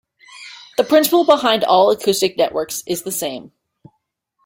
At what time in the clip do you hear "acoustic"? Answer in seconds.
1.91-2.35